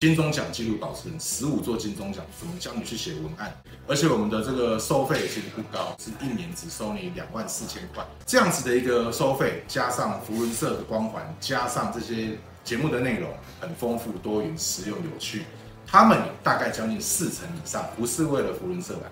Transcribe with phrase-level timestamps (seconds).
[0.00, 3.52] 金钟奖纪录保持人，十五座金钟奖，怎么教你去写文案？
[3.88, 13.28] 而且我们的这个收费其实不高，是一年只收你两万四千块，这样子的一个收费，加上福伦社的光环，加上这些节目的内容
[13.60, 15.42] 很丰富、多元、实用、有趣，
[15.84, 19.10] 他们大概将近四成以上不是为了福伦社来。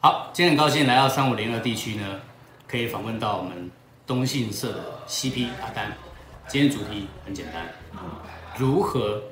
[0.00, 2.20] 好，今天很高兴来到三五零二地区呢，
[2.68, 3.68] 可以访问到我们。
[4.06, 5.92] 东信社的 CP 阿丹，
[6.48, 7.66] 今天主题很简单，
[8.58, 9.22] 如何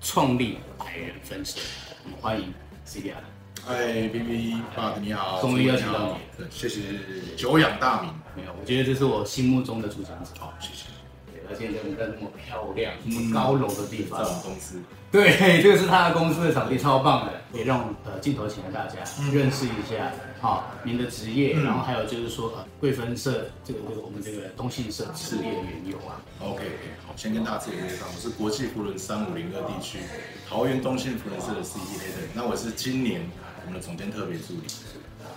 [0.00, 1.58] 创立百人分社？
[2.04, 2.52] 我们欢迎
[2.86, 3.24] CP 阿丹。
[3.66, 6.80] 嗨，B B，爸，你好，终于邀请到你，谢谢，
[7.36, 8.12] 久仰大名。
[8.36, 10.30] 没有，我觉得这是我心目中的主讲者。
[10.38, 10.84] 好，谢谢。
[11.50, 14.80] 而且在那么漂亮、那么高楼的地方，在我们公司。
[15.10, 17.32] 对，这个是他的公司的场地，超棒的。
[17.52, 19.00] 也让呃镜头前的大家
[19.32, 26.22] 认识一下，好，您的职业，然后还有就是说呃贵分社这个这个我们这个东信社事业的缘由啊。
[26.38, 26.62] OK，
[27.04, 29.98] 好，先跟大家自我介绍，我是国际福轮三五零二地区
[30.48, 33.20] 桃园东信福轮社的 CP Adam，那我是今年
[33.66, 34.62] 我们的总监特别助理。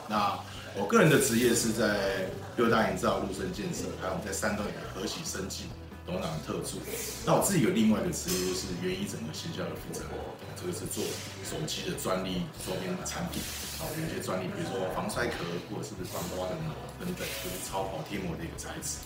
[0.07, 0.38] 那
[0.77, 5.63] 我个人的职业是在六大营造、陆生建设，还有我们在山东有个和喜生技。
[6.05, 6.79] 董事长的特助，
[7.25, 10.11] 那我自己有另外一个职业，就是园艺整个行销的负责人，
[10.59, 11.03] 这个是做
[11.47, 13.41] 手机的专利周边产品，
[13.79, 15.39] 好，有一些专利，比如说防摔壳
[15.71, 18.99] 或者是防刮的膜等等，就是超跑贴膜的一个材质。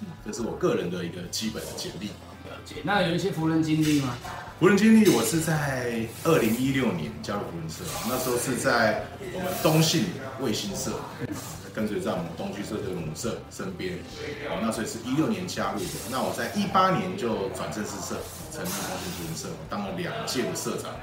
[0.00, 2.08] 嗯，这是我个人的一个基本的简历。
[2.48, 2.76] 了解。
[2.84, 4.16] 那有一些服人经历吗？
[4.58, 10.06] 服人经历，我是在二零一六年加入服人社，那时候是在我们东信
[10.40, 10.92] 卫星社。
[11.76, 13.92] 跟随在我们东区社这个母社身边，
[14.48, 16.08] 哦，那所以是一六年加入的。
[16.10, 18.16] 那我在一八年就转正式社，
[18.50, 20.96] 成立东信扶轮社，当了两届的社长。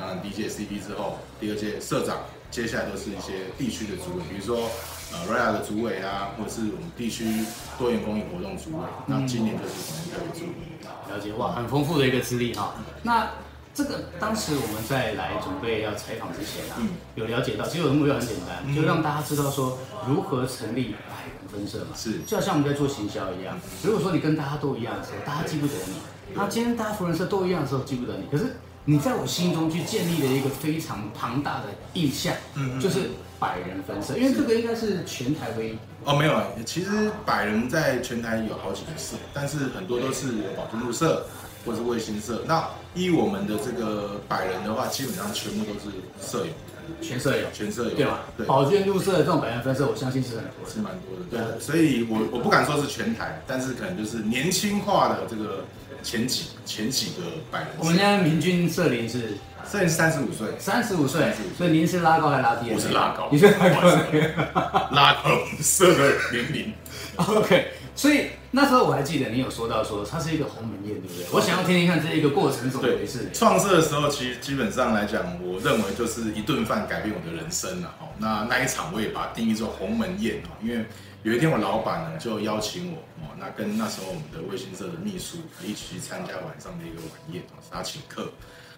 [0.00, 4.70] 当然第一届 CP 之后，第二届社长，接下来都是一些地区的主委，比如说
[5.12, 7.44] 呃 RIA 的主委啊，或者是我们地区
[7.76, 8.84] 多元公益活动主委。
[9.06, 10.72] 那今年就是我们特别助理。
[11.12, 12.74] 了解哇，很丰富的一个资历哈。
[13.02, 13.28] 那
[13.74, 19.76] 这个当时我们在来准备要采访之前啊，嗯、有了解到，其实我的目标很简单，嗯、就让大家知道说
[20.06, 21.86] 如何成立百人分社嘛。
[21.96, 25.94] 是，就好像我们在做行销一样，如果说你跟大家都一样的时候，大家记不得你；
[26.34, 28.28] 那今天大家福人社都一样的时候，记不得你。
[28.30, 31.64] 可是你在我心中去建立了一个非常庞大的
[31.94, 35.78] 印象，嗯，就是百人分社，因为这个应该是全台唯一。
[36.04, 41.26] 哦，没有啊，其实百人在全台有好几个社，但是很多都是保尊路社。
[41.64, 46.52] 或者是卫星社，那依我们的这个百人的话，基本上全部都是社友，
[47.00, 48.20] 全社友，全社友，对吧？
[48.36, 51.40] 对，保健入社的这种百人分社，我相信是很多，是蛮多的，对。
[51.40, 55.64] 对，所以我我不敢说是全台，但是可能就是年轻化的这个
[56.02, 57.68] 前几前几个百人。
[57.78, 59.38] 我们现在平均社龄是
[59.70, 62.70] 社龄三十五岁，三十五岁，所以您是拉高还是拉低？
[62.72, 66.72] 我是拉高，你是拉高， 拉高社的年龄。
[67.16, 67.68] OK。
[67.96, 71.26] 所以那时候我还记得你有说到说它是一个鸿门宴，对不对？
[71.32, 73.28] 我想要听听看这一个过程怎么回事。
[73.34, 77.92] 创设的时候，其实基本上来讲，我认为就是一顿饭改变我的人生了。
[77.98, 80.40] 哈，那那一场我也把它定义做鸿门宴。
[80.44, 80.86] 哈，因为
[81.24, 88.30] 有一天我老板呢就邀请我，哦，那跟那时候我们的卫星社的秘书一起去参加晚上的一个晚宴，是他请客。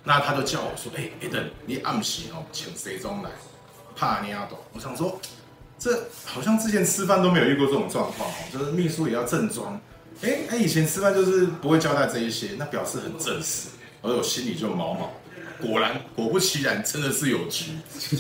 [0.03, 3.28] 那他就叫我说：“哎，艾登，你暗喜哦请谁中来？
[3.94, 5.20] 怕你阿斗。”我想说。
[5.78, 9.81] 这好像之前吃饭都没有遇过这种状况哦，就是秘书也要正装，
[10.22, 13.69] 哎，他以前吃饭就是不会交代这一些，那表示很正式，
[14.03, 15.12] 而我心里就毛毛。
[15.60, 17.72] 果然，果不其然，真的是有局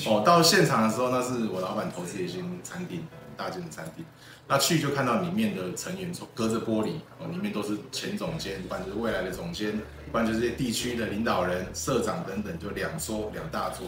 [0.06, 0.22] 哦。
[0.24, 3.06] 到现场的时候，那是我老板投资一间餐厅，
[3.36, 4.04] 大间的餐厅。
[4.48, 9.78] 那去就看到里面的成员隔着玻璃哦，里面都是前总监，不然就是未来的总监，
[10.10, 13.86] 不然就是这些地区的领导人、社长等等，就两桌两大桌。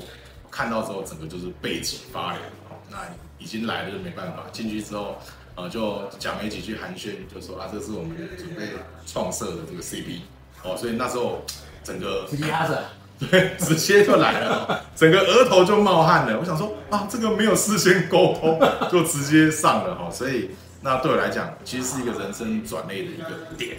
[0.50, 2.42] 看到之后，整个就是背脊发凉。
[2.90, 2.98] 那
[3.38, 5.18] 已经来了就没办法，进去之后，
[5.54, 8.70] 呃，就讲没几句寒暄，就说啊，这是我们准备
[9.06, 10.20] 创设的这个 CP，
[10.62, 11.44] 哦，所以那时候
[11.84, 12.84] 整个直接压着，
[13.18, 16.38] 对， 直接就来了，整个额头就冒汗了。
[16.38, 18.60] 我想说啊，这个没有事先沟通
[18.90, 20.50] 就直接上了哈，所以
[20.80, 23.76] 那对我来讲，其实是一个人生转捩的一个点。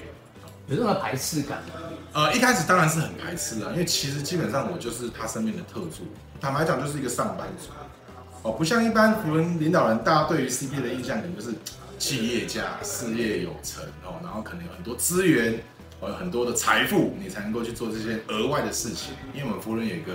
[0.68, 1.74] 有这种排斥感吗？
[2.14, 6.06] 呃，一开始当然是很排斥啊，因为其实基本上我就是他身边的特助，
[6.40, 7.70] 坦白讲就是一个上班族。
[8.42, 11.54] 哦，不像一般扶轮领导人，大家对于 CP 的印象可能就是
[11.98, 15.62] 企业家，事业有成哦，然后可能有很多资源，
[16.02, 19.14] 有很多的财富，你才能够去做这些额外的事情。
[19.34, 20.14] 因为我们福伦有一个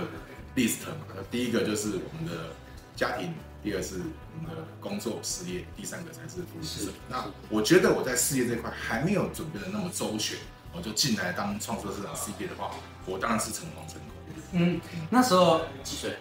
[0.55, 2.49] list 嘛，第一个就是我们的
[2.95, 3.31] 家庭，
[3.63, 6.91] 第二是我们的工作事业，第三个才是扶轮社。
[7.07, 10.35] 那我觉得我在事业这块还没有准备的那么周全，
[10.73, 12.71] 我就进来当创作市场 CP 的话，
[13.05, 14.09] 我当然是诚惶诚恐。
[14.53, 14.81] 嗯，
[15.11, 16.15] 那时候几岁？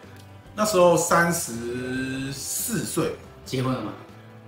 [0.56, 3.92] 那时候三十四岁，结婚了吗？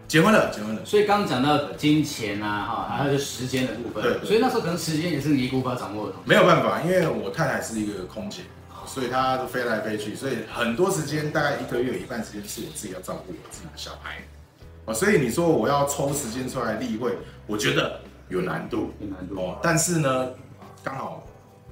[0.07, 0.85] 结婚了，结婚了。
[0.85, 4.01] 所以刚刚讲到金钱啊，哈，还有就时间的部分。
[4.03, 6.15] 对，所以那时候可能时间也是你无法掌握的。
[6.25, 8.43] 没有办法，因为我太太是一个空姐，
[8.87, 14.19] 所以她都飞来飞去，所以很多时间大概一个月有一半时间是我自己要照顾我自己的小孩。
[14.85, 17.19] 啊，所以你说我要抽时间出来例会，
[17.49, 17.99] 我觉得
[18.29, 19.59] 有难度，有难度哦。
[19.61, 20.29] 但是呢，
[20.85, 21.27] 刚好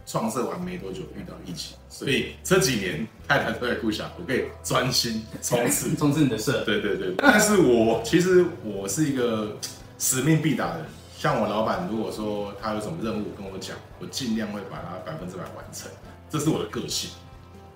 [0.06, 6.62] 创设完没多久遇到疫情，所以这几年太太都在顾小孩，我可以专心冲刺 冲刺你的事。
[6.64, 7.14] 对对对。
[7.18, 9.56] 但是我其实我是一个
[9.98, 10.86] 使命必达的人，
[11.18, 15.90] 像我老板如果说他有什么任务跟我讲，我尽量会把它百分之百完成，
[16.28, 17.10] 这是我的个性。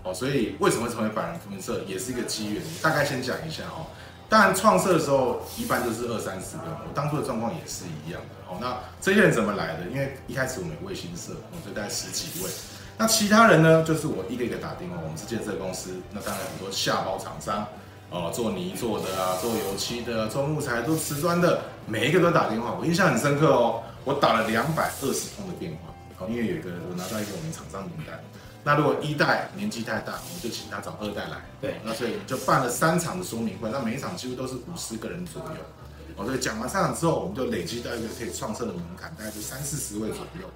[0.05, 2.63] 哦，所以为什么会成为百人福伦社，也是一个机缘。
[2.81, 3.87] 大概先讲一下哦。
[4.29, 8.38] 当然，创设的时候一般都是二三十个，我当初的状况也是一样的。
[8.49, 9.85] 好，那这些人怎么来的？
[9.93, 12.51] 因为一开始我们有卫星社，我就大概十几位。
[12.97, 13.85] 那其他人呢？
[13.85, 14.97] 就是我一个一个打电话。
[15.05, 17.69] 我们是建设公司，那当然很多下包厂商，
[18.09, 22.75] 哦，做泥做的啊，做油漆的，做木材，做瓷砖的，每一个都打电话。
[22.81, 26.25] 我印象很深刻哦，我打了两百二十通的电话。
[26.25, 28.19] 哦，因为有一个我拿到一个我们厂商名单。
[28.65, 31.37] 那如果一代年纪太大，我们就请他找二代来。
[31.61, 35.57] 对，那所以就办了三场的说明会，那每一场几乎都是五十个人左右。
[36.19, 40.51] 哦，所以讲完三场之后，我们就累积到一个可以创设的门槛，大概就三四十位左右。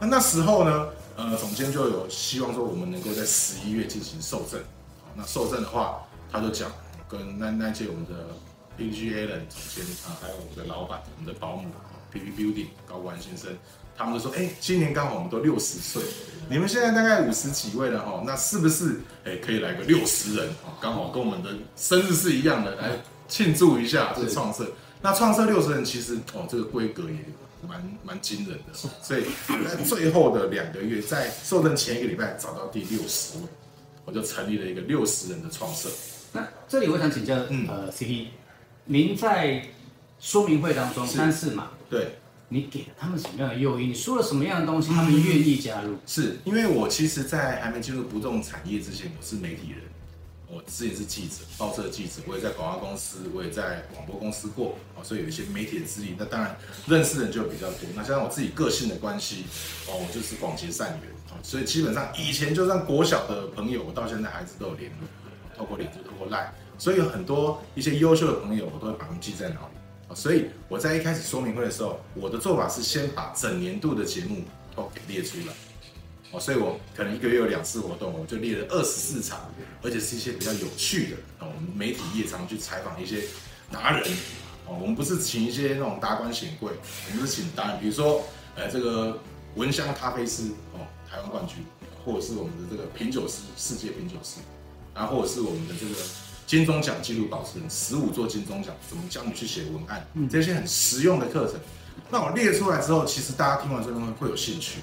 [0.00, 0.86] 那那时候呢，
[1.16, 4.60] 呃，总监就有希望说我们能够在十一月进行受赠。
[5.16, 6.70] 那受证的话，他就讲
[7.08, 8.28] 跟那那届我们的
[8.78, 11.68] PGA 的总监啊，还有我们的老板、我们的保姆
[12.12, 13.50] PP Building 高官先生。
[13.96, 16.00] 他们就说：“哎、欸，今年刚好我们都六十岁，
[16.48, 20.70] 你们现在大概五十几位了哈，那是不是哎、欸、可以来个六十人啊？
[20.80, 22.92] 刚好跟我们的生日是一样的，来
[23.26, 24.70] 庆祝一下这个创设。
[25.00, 27.16] 那创设六十人其实哦，这个规格也
[27.66, 29.24] 蛮蛮惊人的，所以
[29.64, 33.44] 在最后的两个月，在受赠前一个礼拜找到第六十位，
[34.04, 35.88] 我就成立了一个六十人的创设。
[36.32, 38.26] 那这里我想请教，嗯、呃，CP，
[38.84, 39.66] 您在
[40.20, 41.70] 说明会当中三四嘛？
[41.88, 42.16] 对。”
[42.50, 43.90] 你给了他们什么样的诱因？
[43.90, 45.94] 你说了什么样的东西，他们愿意加入？
[46.06, 49.80] 是因为我其实，在还没进入不动产业之前，我是媒体人，
[50.50, 56.14] 我之前是记者，报社记者，我也在广告公司，我也在广播公司过，所以有一些媒体的资历。
[56.18, 56.56] 那当然
[56.86, 57.80] 认识的人就比较多。
[57.94, 59.44] 那加上我自己个性的关系，
[59.88, 61.12] 哦，我就是广结善缘，
[61.42, 65.06] 所以基本上以前就算国小的朋友，我到现在还是都有联络，
[65.54, 66.48] 透过脸书，透过 Line，
[66.78, 70.14] 所以有很多一些优秀的朋友，我都会把他们记在脑里。
[70.14, 74.42] 所以我在一开始说明会的时候，我的做法是先把整年度的节目
[74.74, 75.52] 都给列出来。
[76.30, 79.40] 哦，所以我可能一个月有两次活动，我就列了二十四场，
[79.82, 81.16] 而且是一些比较有趣的。
[81.38, 83.22] 哦，我们媒体业常去采访一些
[83.72, 84.02] 达人。
[84.66, 86.72] 哦，我们不是请一些那种达官显贵，
[87.10, 88.22] 我们是请达人，比如说，
[88.54, 89.18] 呃，这个
[89.54, 91.64] 闻香咖啡师，哦，台湾冠军，
[92.04, 94.40] 或者是我们的这个品酒师，世界品酒师，
[94.94, 95.94] 然后或者是我们的这个。
[96.48, 100.08] 金钟奖纪录保持人，十五座金钟奖，怎么教你去写文案？
[100.14, 101.60] 嗯，这些很实用的课程，
[102.08, 104.78] 那我列出来之后，其实大家听完之后会有兴趣，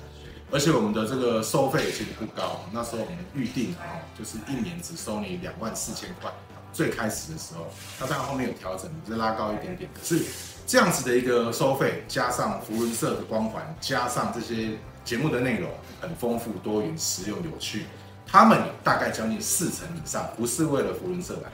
[0.51, 6.31] 而且我们的这个收费其实不高，那时候我们预定啊，就是一年只收你两万四千块，
[6.71, 7.67] 最开始的时候，
[7.99, 9.89] 那当然后面有调整，再拉高一点点。
[9.93, 10.23] 可是
[10.67, 15.69] 这样子的一个收费，加上福伦社的光环，加上这些节目的内容
[15.99, 17.85] 很丰富、多元、实用、有趣。
[18.27, 21.49] 他们大概将近四成以上不是为了福伦社来，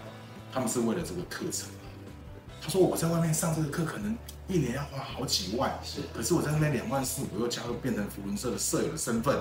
[0.53, 1.67] 他们是为了这个课程。
[2.62, 4.16] 他说我在外面上这个课，可能
[4.48, 6.02] 一年要花好几万，是。
[6.13, 9.36] 可是我在那边两万四，我又加入变成福伦社的舍友的身份，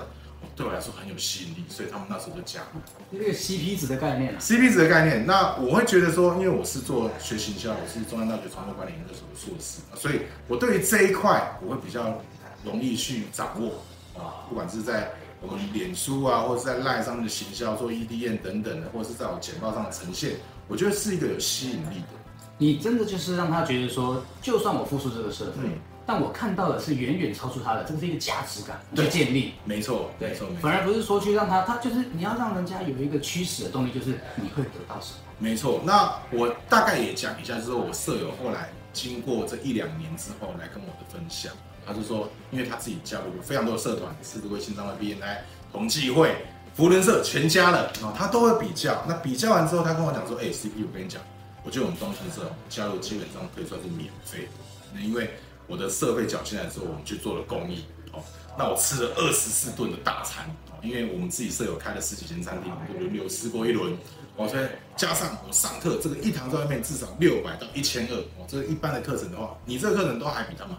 [0.55, 2.81] 对我来说很有吸引力，所以他们那时候就加入。
[3.11, 5.25] 这个 CP 值的概念啊，CP 值的概念。
[5.25, 12.19] 那我会觉得说，因为我是做学行销，我是中央大学传播管理研究所的硕士，所以我对于这一块我会比较
[12.65, 13.83] 容易去掌握
[14.19, 15.11] 啊，不管是在。
[15.43, 20.35] 我们脸书啊，或者是在 LINE 上面的行销，做 EDM 等等的，或者是在我简报上的呈现，
[20.67, 22.20] 我觉得是一个有吸引力的。
[22.61, 25.71] 你真的就是让他觉得说，就算我付出这个社费，嗯、
[26.05, 29.53] 但我看到的是远远超出他的，这个是一个价值感去建立。
[29.65, 35.17] 没错，没错，反而不是说去让他，他就是你要让人家有一个驱使的动力，就是你会得到什么。
[35.39, 41.51] 没错，那我大概也讲一下，就是我舍友后来经过这一两年之后来跟我的分享。
[41.83, 45.37] 他就说，因为他自己加入了非常多的社团，狮子会、新商会、BNI、
[45.71, 49.03] 同济会、福伦社全加了啊，他都会比较。
[49.07, 51.19] 那比较完之后，他跟我讲说：“哎，CP，我跟你讲，
[51.63, 54.47] 我觉得我们东西社加入基本上可以算是免费。
[54.93, 55.31] 那因为
[55.67, 58.23] 我的社费缴进来之后，我们去做了公益哦。
[58.57, 60.49] 那我吃了二十四顿的大餐，
[60.81, 63.97] 因为我们自己社友开了十几间餐厅，我们轮流吃过一轮。
[64.37, 64.65] 哦，所以
[64.95, 68.45] 加上我上课，这个一堂在外面至少六百到一千二哦。
[68.47, 70.75] 这个一般的课程的话，你这个课程都还比他们。”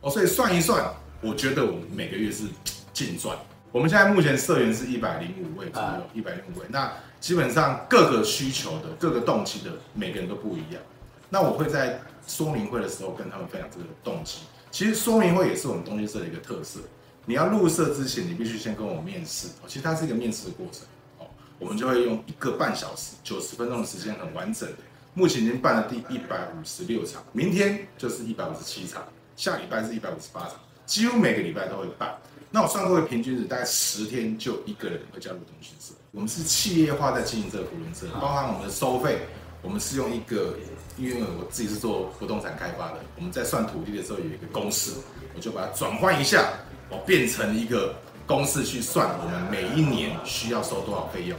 [0.00, 2.44] 哦，所以算一算，我觉得我们每个月是
[2.92, 3.36] 净赚。
[3.74, 6.66] 我们现在目前社员是一百零五位左右，一百零五位。
[6.68, 10.80] 那基本上各个需求的、各个动机的，每个人都不一样。
[11.28, 14.42] 那我会在说明会的时候跟他们分享这个动机。
[14.70, 16.78] 其实说明会也是我们东西社的一个特色。
[17.26, 19.48] 你要入社之前，你必须先跟我面试。
[19.66, 20.86] 其实它是一个面试的过程。
[21.18, 21.26] 哦，
[21.58, 24.76] 我们就会用一个半小时、九十分钟的时间，很完整的。
[25.14, 29.02] 目前已经办了第一百五十六场，明天就是一百五十七场，
[29.34, 30.52] 下礼拜是一百五十八场，
[30.86, 32.16] 几乎每个礼拜都会办。
[32.54, 35.92] 那我算过，平均值大概十天就一个人会加入东西社。
[36.12, 39.22] 我们是企业化在经营这个扶轮社，包含我们的收费，
[39.60, 40.54] 我们是用一个，
[40.96, 44.92] 因为我自己是做不动产开发的，我们在算土地的时候有一个公式，
[45.34, 46.48] 我就把它转换一下，
[46.88, 47.92] 我变成一个
[48.24, 51.36] 公式去算我们每一年需要收多少费用。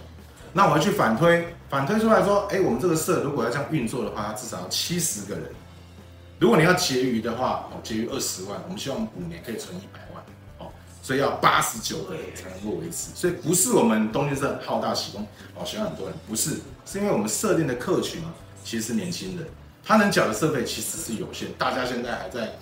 [0.51, 5.49] 那我要去反推，反推出来说，哎，我们这个社如果要这样运作的话，它至少要七十个人。
[6.39, 10.01] 如果你要结余的话，哦，结余二十万，我们希望五年可以存一百，
[11.05, 13.11] 所以要八十九个人才能够维持。
[13.13, 18.33] 所以不是我们东京社好大喜功，哦，喜欢很多人，不是，是因为我们设定的客群啊
[18.63, 19.45] 其实是年轻人，
[19.83, 21.49] 他能缴的设备其实是有限。
[21.59, 22.53] 大家现在还在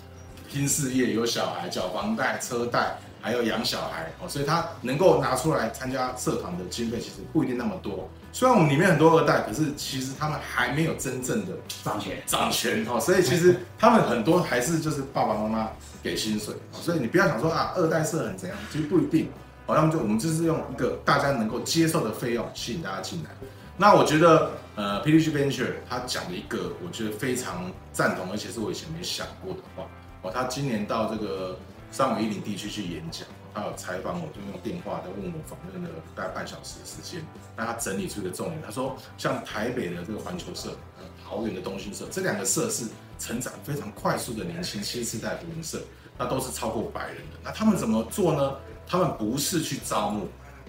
[0.46, 2.98] 拼事业，有小孩，缴房贷、车贷。
[3.24, 8.06] 还要养小孩哦，所以他能够拿出来参加社团的经费其实不一定那么多。
[8.34, 15.70] 虽然我们里面很多二代，可是其实他们还没有真正的掌权掌权哦，所以其实他们很多还是就是爸爸妈妈
[16.02, 16.54] 给薪水。
[16.70, 19.30] 所以你不要想说啊，二代社很怎样，其实不一定。
[19.64, 23.30] 好，那么就我们就是用一个大家能够接受的费用吸引大家进来。
[23.78, 29.84] 那我觉得呃，PTG Venture 他讲了一个我觉得非常赞同，而且是我以前没想过的话
[30.20, 31.58] 哦，他今年到这个。
[31.94, 33.24] 上尾一林地区去演讲，
[33.54, 37.24] 他有采访我，就用电话在问我访问了大概半小时的时间。
[37.56, 40.76] 那他整理出一个重点，他说像台北的这个环球社、
[41.24, 42.86] 桃园的东兴社，这两个社是
[43.16, 45.80] 成长非常快速的年轻新时代扶轮社，
[46.18, 47.38] 那都是超过百人的。
[47.44, 48.56] 那他们怎么做呢？
[48.88, 50.26] 他们不是去招募，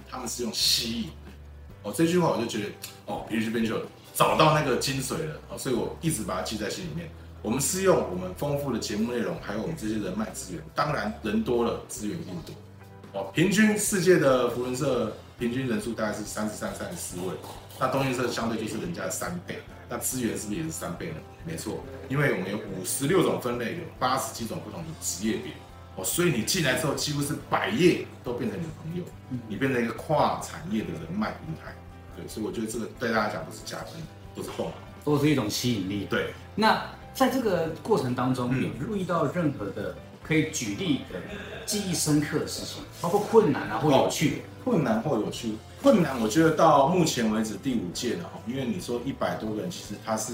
[0.08, 1.10] 他们是用吸引。
[1.82, 2.70] 哦，这句话我就觉得
[3.08, 3.82] 哦，皮皮边就
[4.14, 5.42] 找到那个精髓了。
[5.50, 7.10] 哦，所以我一直把它记在心里面。
[7.46, 10.64] 我们是用我们丰富的节目内容，还有我们这些人脉资源。
[10.74, 13.22] 当然，人多了，资源一定多。
[13.22, 17.28] 哦，平均世界的福伦社平均人数大概是三十三、三十四位，
[17.80, 19.60] 那东西社相对就是人家的三倍。
[19.88, 21.18] 那资源是不是也是三倍呢？
[21.46, 25.52] 没错，因为我们有五十六种分类，有八十几种不同的职业别。
[25.98, 29.04] 哦，所以你进来之后，几乎是百业都变成你的朋友，
[29.48, 31.76] 你变成一个跨产业的人脉平台。
[32.18, 34.02] 对，所以我觉得这个对大家讲都是加分，
[34.36, 34.72] 都是棒，
[35.04, 36.08] 都是一种吸引力。
[36.10, 36.84] 对，那。
[37.16, 41.18] 在这个过程当中，有注意到任何的可以举例的
[41.66, 45.56] 记忆深刻的事情，包括困难啊或有趣，困难或有趣。
[45.82, 50.34] 困难，我觉得到目前为止第五届了哈，因为你说一百多个人，其实它是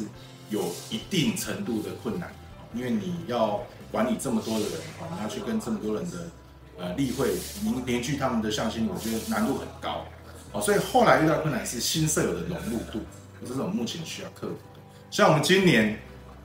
[0.50, 2.34] 有一定程度的困难，
[2.74, 3.62] 因为你要
[3.92, 6.18] 管理这么多的人哈，你要去跟这么多人的
[6.80, 10.04] 呃例会凝凝聚他们的向心力，我觉得难度很高
[10.52, 10.60] 哦。
[10.60, 13.02] 所以后来遇到困难是新舍友的融入度，
[13.46, 14.80] 这是我们目前需要克服的。
[15.12, 16.00] 像我们今年。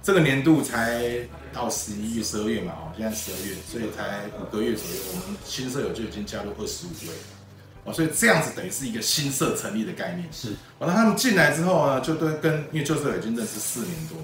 [0.07, 1.19] 这个年度才
[1.53, 7.15] 到十一月、十二月嘛，哦，现在十二月，所以才五个月左右，我们新社友就已经加入二十五位，
[7.83, 10.29] 哦，所以这样子等于是一个新社成立的概念。
[10.33, 14.19] 是，完了他们进来之后呢，就对跟因为旧社友已经认识四年多，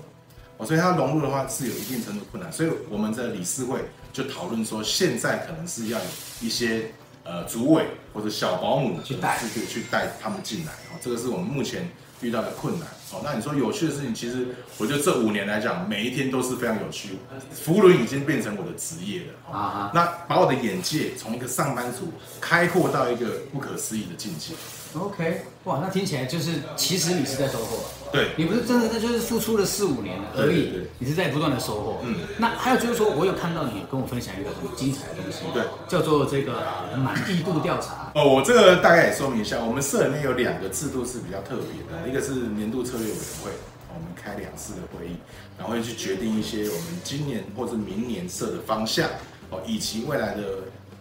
[0.58, 3.80] 哦，所以他融入的话是有一定程度困难，所以我们的理事会
[4.12, 6.04] 就讨论说，现在可能是要有
[6.40, 6.92] 一些
[7.24, 9.36] 呃主委或者小保姆去带，
[9.68, 11.90] 去带他们进来，哦，这个是我们目前。
[12.22, 14.46] 遇到的困难哦，那你说有趣的事情，其实
[14.78, 17.18] 我觉得这五年来讲，每一天都是非常有趣。
[17.52, 24.54] 福轮已经变成我的职业了啊，那把我的眼界从一个上班族开阔到一个不可思议的境界。
[24.94, 32.00] OK，哇，那听起来就是其实你是在收获，对，你不是真的，那就是付出了四五年了而已，你是在不断的收获。
[32.04, 36.52] 嗯，那还有就是说，我有看到你跟我分享一个很精彩的东西，对，叫做这个
[36.98, 38.12] 满意度调查。
[38.14, 43.50] 哦，我这个大概也说明一下，我们社里面有两个制度是比较特别的，一个是年度策略委员会，
[43.88, 45.16] 我们开两次的会议，
[45.56, 49.08] 然后会去决定一些我们今年或者明年社的方向，
[49.48, 50.42] 哦，以及未来的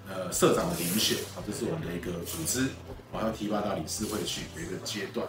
[0.08, 2.68] 呃社长的遴选，啊，这是我们的一个组织。
[3.12, 5.28] 我要提拔到理事会去有一个阶段。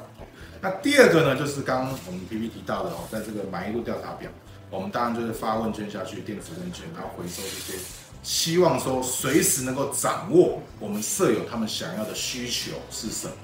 [0.61, 4.31] 那第二个呢，就是刚刚我们 P P 提到的哦，在这个满意度调查表，
[4.71, 7.79] 我们当然就是发问卷下去，电子问卷，然后回收这些，
[8.23, 13.35] 希望说随时能够掌握我们社友他们想要的需求是什么。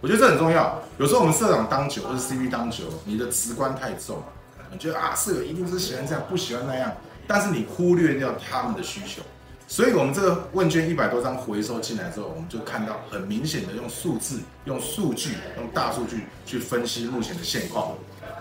[0.00, 0.80] 我觉得这很重要。
[0.98, 4.24] 有时候我们社长当久或者 C P 当久，你的直观太重了，
[4.70, 6.94] 你觉得啊，社友一定是喜欢这样，不喜欢那样，
[7.26, 9.22] 但是你忽略掉他们的需求。
[9.70, 17.90] 所以，我们这个问卷一百多张回收进来之后，我们就看到很明显的用数字、用数据、用大数据去分析目前的现况。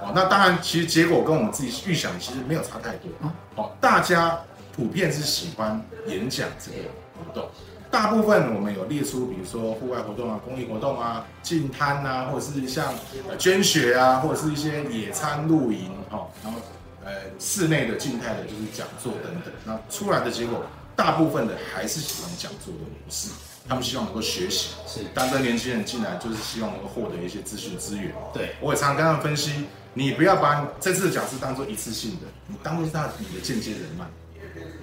[0.01, 3.11] 哦，那当然，其实结果跟我们自己预想的其实没有差太多。
[3.55, 4.39] 哦，大家
[4.73, 7.49] 普遍是喜欢演讲这个活动，
[7.91, 12.93] 大部分我们有列出，比如说户外活动啊、公益活动啊、进摊啊，或者是像
[13.37, 16.59] 捐血啊，或者是一些野餐露营，哈，然后
[17.03, 19.53] 呃室内的、静态的，就是讲座等等。
[19.65, 20.63] 那出来的结果，
[20.97, 23.29] 大部分的还是喜欢讲座的模式，
[23.69, 24.71] 他们希望能够学习。
[24.85, 28.11] 是，但这年轻人进来就是希望能够获得一些资讯资源。
[28.33, 34.05] 对，我也常常跟他们分析，你不要把这次的讲师当做一次性的，你当做是他你的间接人脉。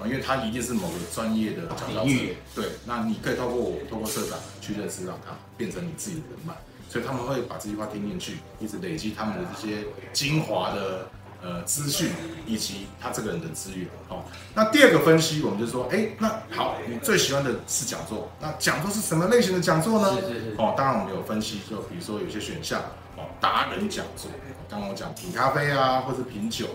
[0.04, 6.52] 因为他一定是某个专业的领域，对，那你可以透过我，透过社长去认识到他，变成你自己的人脉，
[6.90, 11.09] 所以他们会把这句话听进去，一直累积他们的这些精华的
[11.44, 12.10] 呃资讯
[12.46, 13.86] 以及他这个人的资源。
[14.08, 14.24] 好，
[14.54, 20.14] 那第二个分析，我们就说，哎，那好，你最喜欢的是讲座，那讲座是什么类型的讲座呢？
[20.20, 20.54] 是是是。
[20.56, 22.80] 哦，当然我们有分析，就比如说有些选项，
[23.16, 24.30] 哦，达人讲座，
[24.70, 26.66] 刚刚我讲品咖啡啊，或是品酒，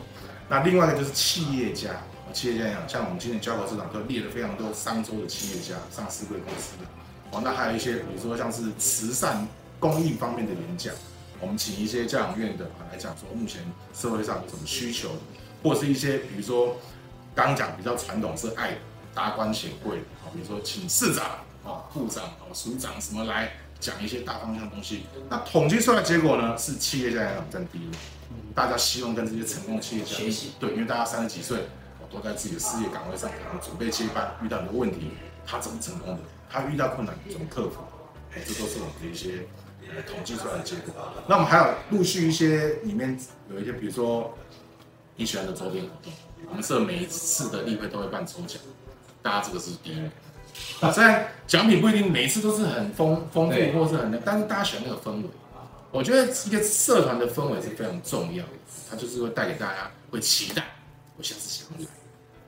[0.47, 1.89] 那另外一个就是企业家。
[2.31, 6.85] 企业家一样，像我们今年交投市场都列了非常多商周的企业家、上市贵公司的，
[7.31, 9.47] 哦，那还有一些，比如说像是慈善
[9.79, 10.93] 公益方面的演讲，
[11.41, 13.61] 我们请一些教养院的来讲说，目前
[13.93, 15.09] 社会上有什么需求，
[15.63, 16.77] 或是一些比如说
[17.35, 18.77] 刚讲比较传统是爱
[19.13, 21.25] 达官显贵，啊，比如说请市长、
[21.63, 27.89] 啊部长、啊署长什么来讲一些大方向的东西，那统计出来的结果呢，是企业家也很占第一，
[28.53, 31.59] 大家希望跟这些成功的企业家学习，对，因为大家三十几岁。
[32.11, 35.11] 都在自己的事业岗位上，可能准备接班，遇到很多问题，
[35.45, 36.19] 他怎么成功的？
[36.49, 37.83] 他遇到困难怎么克服？
[38.33, 39.68] 这都是我们的一些呃
[40.07, 40.93] 统计出来的结果。
[41.27, 43.19] 那我们还有陆续一些里面
[43.51, 44.33] 有一些，比如说
[45.15, 46.13] 你喜欢的周边活动，
[46.49, 48.59] 我们社每一次的例会都会办抽奖，
[49.21, 50.11] 大家这个是第一名。
[50.81, 55.29] 啊，虽然奖品不一定每一次都是很丰丰富或是很，但是大家喜欢那个氛围。
[55.91, 58.51] 我觉得一个社团的氛围是非常重要的，
[58.89, 60.63] 它就是会带给大家会期待，
[61.17, 61.85] 我下次想来。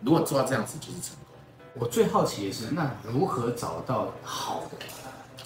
[0.01, 1.35] 如果做到这样子，就是成功。
[1.73, 4.85] 我最好奇的是，那如何找到好的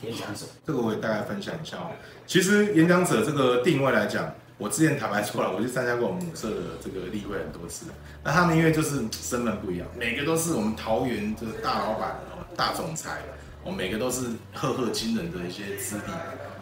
[0.05, 0.45] 演讲者？
[0.65, 1.91] 这个我也大概分享一下哦。
[2.27, 7.87] 其实演讲者这个定位来讲，我之前坦白说了，我去参加过我们母社的这个例会很多次。
[8.23, 12.15] 那他们因为就是身份不一样，每个都是我们桃园的大老板、
[12.55, 13.21] 大总裁，
[13.63, 16.13] 我每个都是赫赫惊人的一些资历。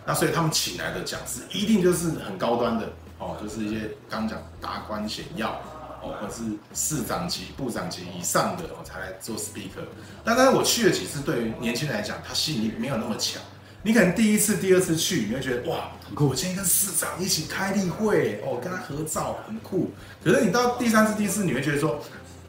[0.06, 5.62] 那所以他们请来的讲师一定就是很高端的哦，就是一些刚讲达官显要。
[6.04, 9.88] 哦，或者是市长级、部长级以上的，我才来做 speaker。
[10.24, 13.42] 但当然我去了几次，对于年轻人来讲，他吸引力没有那么强。
[13.86, 15.92] 你可能第一次、第二次去，你会觉得哇！
[16.16, 19.92] 我今天跟市长一起开例会，哦，跟他合照，很酷。
[20.24, 22.00] 可是你到第三次、第四，你会觉得说，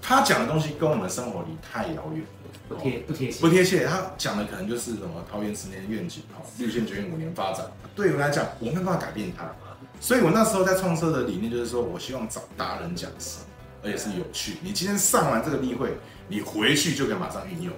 [0.01, 2.25] 他讲的东西跟我们生活离太遥远，
[2.69, 3.85] 不贴不贴切，不贴切。
[3.85, 7.67] 他讲的可能就是什么桃园十年愿景，哦，绿线决五年发展。
[7.97, 9.45] 对我来讲，我没办法改变他。
[10.01, 13.39] 所以我那时候在创社的理念就是说，我希望找达人讲师，
[13.83, 14.59] 而且是有趣。
[14.63, 15.97] 你今天上完这个例会，
[16.29, 17.73] 你回去就可以马上运用，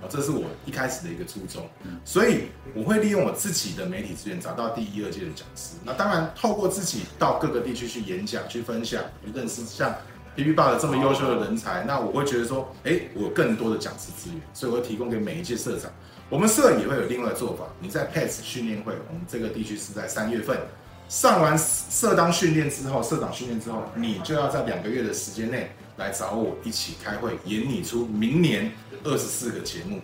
[0.00, 1.68] 啊，这是我一开始的一个初衷。
[2.04, 5.76] 所以我会利用我自己的媒体资源，找到第一、二届的讲师。
[5.84, 9.94] 那当然，透过自己到各个地区去演讲、去分享、去认识像
[10.34, 15.90] P P 爸的这么优秀的人才，那我会觉得说，哎，我有更多的讲师资源，所以我会提供给每一届社长。
[16.28, 17.66] 我们社也会有另外的做法。
[17.78, 20.58] 你在 PACE 训练会，我们这个地区是在三月份。
[21.12, 28.72] 上完社当训练之后，社长训练之后，你就要在两个月的时间内来找我一起开会，演你出明年
[29.04, 30.00] 二十四个节目。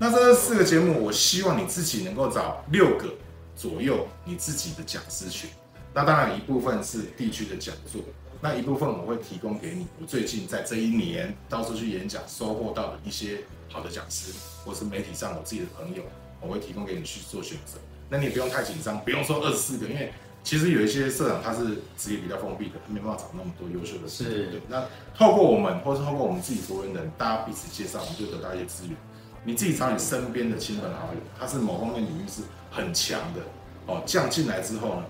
[0.00, 3.06] 那这二十四个节目，我希望你自己能够找六个
[3.54, 5.48] 左右你自己的讲师群。
[5.94, 8.02] 那当然一部分是地区的讲座，
[8.40, 9.86] 那一部分我会提供给你。
[10.00, 14.32] 我最近在这一年到处去演讲，收获到的一些好的讲师，
[14.64, 16.02] 或是媒体上我自己的朋友，
[16.40, 17.78] 我会提供给你去做选择。
[18.10, 20.12] 那你也不用太紧张，不用说二十四个，因为。
[20.44, 24.08] 其实有一些社长他是职业比较封闭的，他没办法找那么多优秀的。
[24.08, 24.62] 是对。
[24.68, 24.82] 那
[25.14, 28.96] 透过我们，或是透过我们自己熟人人，大家彼此介绍，我们就得到一些资源。
[29.44, 33.40] 你自己找你身边的亲朋好友，他是某方面领域是很强的
[33.86, 35.04] 哦，这样进来之后呢，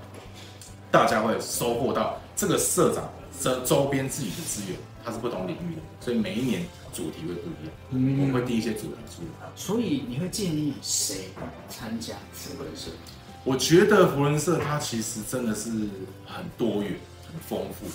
[0.91, 3.09] 大家会收获到这个社长
[3.41, 6.63] 这周边自己的资源，他是不同领域的，所以每一年
[6.93, 7.75] 主题会不一样。
[7.91, 9.49] 嗯，我们会定一些主题出来。
[9.57, 11.29] 所以你会建议谁
[11.69, 12.91] 参加福仁社？
[13.45, 15.71] 我觉得福伦社它其实真的是
[16.27, 16.93] 很多元、
[17.27, 17.87] 很丰富，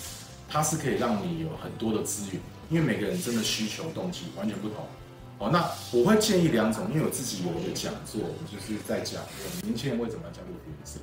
[0.48, 4.86] 它是可以让你有很多的资源，因为每个人真的需求动机完全不同。
[5.38, 9.22] 哦，那我会建议两种，因为我自己有一个讲座，我就是在讲
[9.62, 11.00] 年轻人为什么要加入福仁社，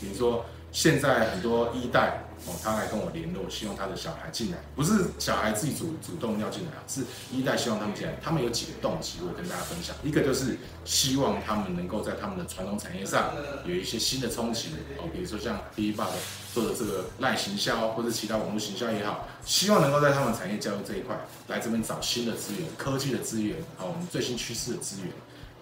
[0.00, 2.24] 比如说现在很多一代。
[2.44, 8.18] 哦，他来跟我联络，希望他的小孩进来，不是小孩自己主主动要进来啊，是一代希望他们进来。
[8.20, 9.94] 他们有几个动机，我跟大家分享。
[10.02, 13.32] 一个就是希望他们能够在他们的传统产业上
[13.64, 16.14] 有一些新的冲击哦，比如说像 B 爸的
[16.52, 21.16] 做的这个赖行销，或者其他网络行销也好，希望能够在他们产业交流这一块
[21.48, 25.10] 来这边找新的资源、科技的资源，哦，我们最新趋势的资源。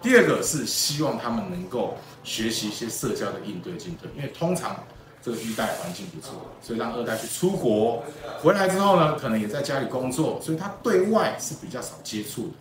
[0.01, 4.83] 第二个是希望他们能够学习一些社交的应对进退，因为通常。
[5.23, 8.03] 这个一代环境不错，所以让二代去出国，
[8.41, 12.53] 回来之后呢，可能也在家里工作，所以他对外是比较少接触的。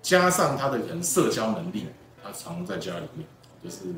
[0.00, 1.88] 加上他的人社交能力，
[2.24, 3.28] 他常在家里面，
[3.62, 3.92] 就是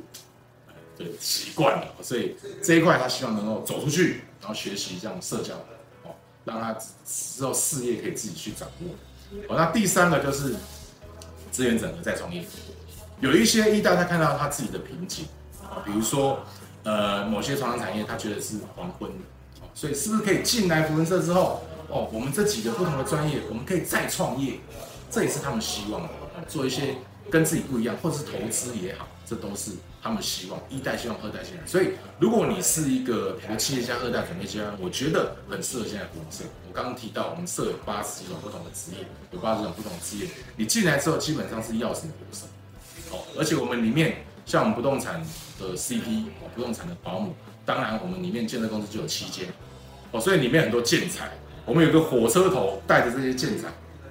[0.98, 5.54] 的习惯了，所以这一块他希望能够走出去，然后学习这样社交，
[6.02, 8.90] 哦，让他之后事业可以自己去掌握。
[9.48, 10.54] 哦，那第三个就是
[11.50, 12.44] 资源整合再创业，
[13.20, 15.26] 有一些一代他看到他自己的瓶颈，
[15.62, 16.40] 啊，比如说。
[16.84, 19.10] 呃，某些传统产业他觉得是黄昏，
[19.74, 24.54] 所以是不是可以进来福伦社之后，哦，我们这几个不同的专业，我们可以再创业，
[25.10, 26.08] 这也是他们希望的，
[26.46, 26.94] 做一些
[27.30, 31.66] 跟自己不一样，或者是投资也好，这都是他们希望一代希望二代进来。
[31.66, 36.44] 所以，如果你是一个比如企业家二代准备家，我觉得很适合现在公司。
[36.66, 44.24] 我刚刚提到，我们设有八十几种不同的职业，有八十种不同的职业，你进来之后基本上是要什么有什么，哦，而且我们里面。
[44.48, 45.20] 像我们不动产
[45.60, 47.34] 的 CP，不动产的保姆，
[47.66, 49.46] 当然我们里面建设公司就有七间，
[50.10, 51.28] 哦，所以里面很多建材，
[51.66, 53.68] 我们有个火车头带着这些建材，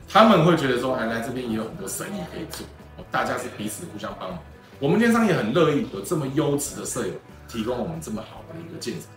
[0.08, 2.67] 他们会觉得说，哎，来这边也有很多生意可以做，
[3.10, 4.39] 大家是彼此互相帮忙，
[4.79, 7.13] 我们电商也很乐意有这么优质的舍友
[7.47, 9.07] 提供我们这么好的一个建材，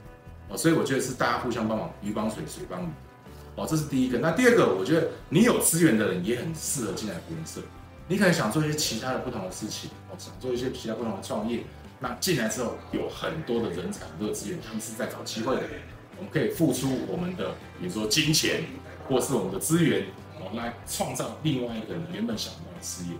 [0.48, 2.88] 哦，所以我觉得是大家互相帮忙，鱼帮水，水帮鱼，
[3.56, 4.18] 哦，这是第一个。
[4.18, 7.60] 那第二个，我觉得你有资源的人也很适合进来福伦社。
[8.08, 11.60] 你可能想做一些其他的不同的事情，哦，想做一些其他不同的创业。
[12.00, 15.62] 那进来之后，有很多的人才、很多的资源，他们是在找机会的。
[16.16, 18.64] 我们可以付出我们的，比如说金钱，
[19.06, 20.06] 或是我们的资源，
[20.38, 23.10] 哦，来创造另外一个你原本想要的事业。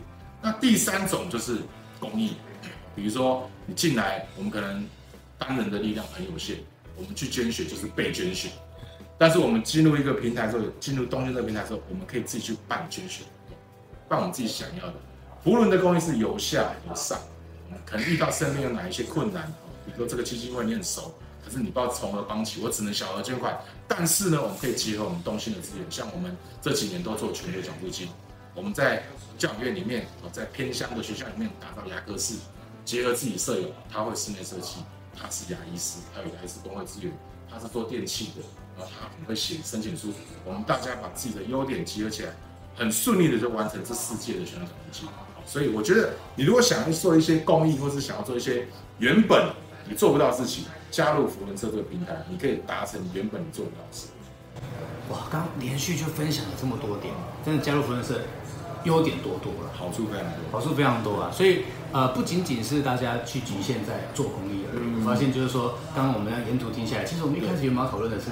[0.43, 1.59] 那第三种就是
[2.01, 2.33] 公益，
[2.97, 4.85] 比如说你进来，我们可能
[5.39, 6.57] 单人的力量很有限，
[6.97, 8.49] 我们去捐血就是被捐血。
[9.19, 13.23] 但是我们进入一个平台之后，进入东京这个平台之后，我们可以自己去办捐血。
[14.09, 14.95] 办我们自己想要的。
[15.45, 17.19] 福伦的公益是由下而上，
[17.85, 19.47] 可能遇到身边有哪一些困难，
[19.85, 23.59] 比如说这个基金会你很熟，可是你不知道从何帮起，我只能小额捐款。
[23.87, 28.09] 但是呢，我们可以结合我们东兴的资源，像我们这几年都做全球奖助金，
[28.55, 29.03] 我们在
[29.39, 32.35] 教育院里面，在偏乡的学校里面打造牙科室，
[32.85, 34.77] 结合自己舍友，他会室内设计，
[35.17, 37.13] 他是牙医师，他有牙医师工会资源，
[37.51, 38.43] 他是做电器的，
[38.77, 40.13] 然后他很会写申请书，
[40.45, 42.33] 我们大家把自己的优点集合起来。
[42.77, 45.07] 很顺利的就完成这世界的宣传成绩，
[45.45, 48.67] 所以我觉得你如果想要做一些公益，或是想要做一些
[48.99, 49.53] 原本
[49.87, 54.07] 你做不到的事情，加入福伦社这个平台，你可以达成原本你做不到的事。
[55.11, 57.13] 哇，刚连续就分享了这么多点，
[57.45, 58.23] 真的加入福伦社
[58.85, 61.31] 优点多多了，好处非常多，好处非常多啊！
[61.33, 68.31] 所以呃，不仅仅是大家去局限在做公益而已，发现就是说，刚刚我们沿途听下来，其实我们一开始原本要讨论的是。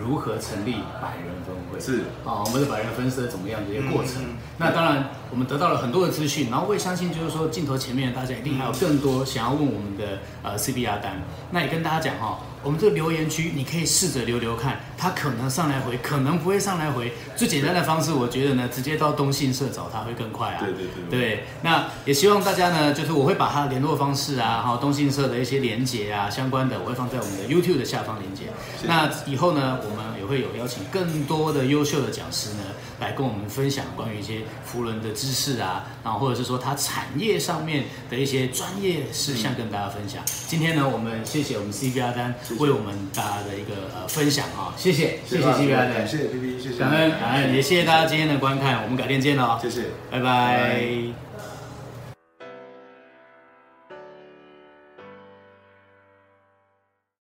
[0.00, 1.80] 如何成立百人分会？
[1.80, 4.22] 是啊，我们的百人分社怎么样的一个过程？
[4.56, 11.22] 那当然，我们得到了很多的资讯，然后我也相信，就是说镜头前面大家一定还有更多想要问我们的呃 C B R 单。
[11.50, 17.12] 那也跟大家讲哈，我们这个留言区你可以试着留留看，他可能上来回，可能不会上来回。
[17.36, 20.60] 最简单的方式，我觉得呢，直接到东信社找他会更快啊。
[20.60, 21.18] 对对对。
[21.18, 28.44] 对，那也希望大家呢，就是我会把他的联络方式啊，还有东信社的一些连接啊，相关的，我会放在我们的 YouTube 的下方连接。
[28.84, 32.64] 那以后呢，我们也会有邀请更多的优秀的讲师呢，
[33.00, 40.22] 来跟我们分享关于一些福伦的知识啊，然后或者是说他产业上面的一些专业事项跟大家分享。
[40.46, 46.78] 今天呢，我们谢谢我们 C B R 丹为我们大家的一个呃分享啊，谢谢谢谢 C B R 丹，谢谢谢。
[46.78, 51.27] 感恩感恩，也谢谢大家今天的观看，我们改天见喽，谢谢，拜拜。